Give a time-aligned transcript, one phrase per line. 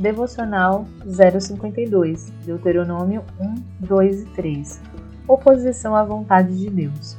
[0.00, 4.80] Devocional 052, Deuteronômio 1, 2 e 3
[5.28, 7.16] Oposição à vontade de Deus.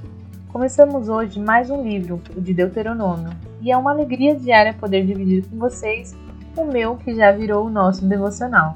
[0.50, 3.30] Começamos hoje mais um livro, o de Deuteronômio,
[3.62, 6.14] e é uma alegria diária poder dividir com vocês
[6.58, 8.74] o meu que já virou o nosso devocional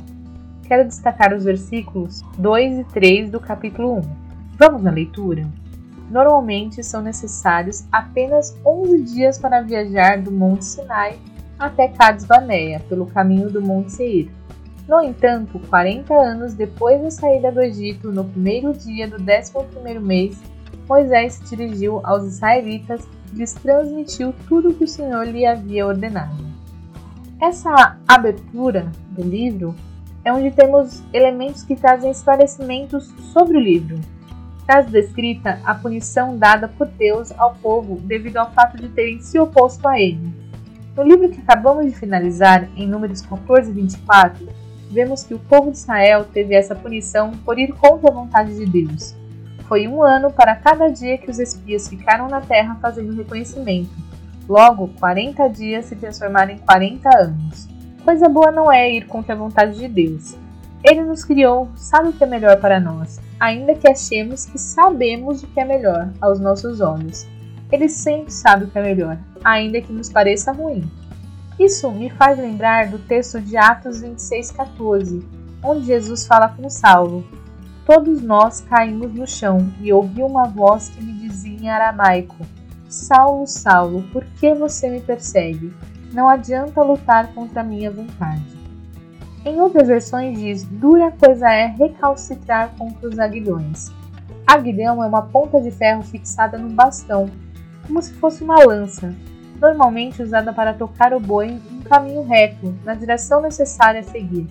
[0.67, 4.01] quero destacar os versículos 2 e 3 do capítulo 1.
[4.57, 5.43] Vamos à leitura?
[6.09, 11.17] Normalmente são necessários apenas 11 dias para viajar do Monte Sinai
[11.59, 14.31] até Cades Barnea, pelo caminho do Monte Seir.
[14.87, 20.39] No entanto, 40 anos depois da saída do Egito, no primeiro dia do 11º mês,
[20.87, 25.87] Moisés se dirigiu aos israelitas e lhes transmitiu tudo o que o Senhor lhe havia
[25.87, 26.45] ordenado.
[27.41, 29.75] Essa abertura do livro
[30.23, 33.99] é onde temos elementos que trazem esclarecimentos sobre o livro.
[34.65, 39.37] Traz descrita a punição dada por Deus ao povo devido ao fato de terem se
[39.39, 40.44] oposto a ele.
[40.95, 44.47] No livro que acabamos de finalizar, em Números 14 e 24,
[44.89, 48.65] vemos que o povo de Israel teve essa punição por ir contra a vontade de
[48.65, 49.13] Deus.
[49.67, 53.89] Foi um ano para cada dia que os espias ficaram na terra fazendo reconhecimento.
[54.47, 57.67] Logo, 40 dias se transformaram em 40 anos.
[58.05, 60.37] Coisa boa não é ir contra a vontade de Deus.
[60.81, 65.43] Ele nos criou, sabe o que é melhor para nós, ainda que achemos que sabemos
[65.43, 67.27] o que é melhor aos nossos olhos.
[67.71, 70.89] Ele sempre sabe o que é melhor, ainda que nos pareça ruim.
[71.59, 75.23] Isso me faz lembrar do texto de Atos 26,14,
[75.63, 77.25] onde Jesus fala com Saulo:
[77.85, 82.37] Todos nós caímos no chão e ouvi uma voz que me dizia em aramaico:
[82.87, 85.73] Saulo, Saulo, por que você me persegue?
[86.15, 88.55] não adianta lutar contra a minha vontade.
[89.43, 93.91] Em outras versões diz: dura coisa é recalcitrar contra os aguilhões.
[94.47, 97.29] Aguilhão é uma ponta de ferro fixada no bastão,
[97.85, 99.13] como se fosse uma lança,
[99.61, 104.47] normalmente usada para tocar o boi em um caminho reto, na direção necessária a seguir.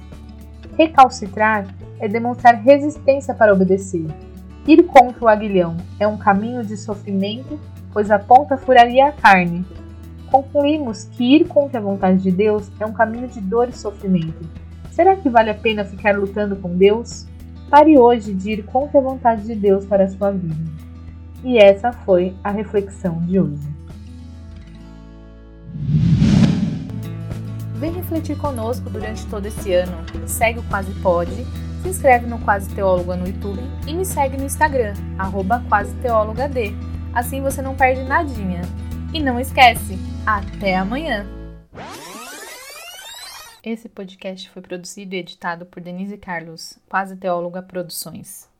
[0.77, 1.67] Recalcitrar
[2.01, 4.07] é demonstrar resistência para obedecer.
[4.67, 7.59] Ir contra o aguilhão é um caminho de sofrimento,
[7.93, 9.65] pois a ponta furaria a carne,
[10.31, 14.45] concluímos que ir contra a vontade de Deus é um caminho de dor e sofrimento.
[14.91, 17.27] Será que vale a pena ficar lutando com Deus?
[17.71, 20.84] Pare hoje de ir contra a vontade de Deus para a sua vida.
[21.45, 23.69] E essa foi a reflexão de hoje.
[27.75, 29.93] Vem refletir conosco durante todo esse ano.
[30.27, 31.45] Segue o Quase Pode,
[31.83, 36.49] se inscreve no Quase Teóloga no YouTube e me segue no Instagram, arroba Quase Teóloga
[36.49, 36.73] D.
[37.13, 38.63] Assim você não perde nadinha.
[39.13, 41.27] E não esquece, até amanhã!
[43.63, 48.54] Esse podcast foi produzido e editado por Denise Carlos, Quase Teóloga Produções.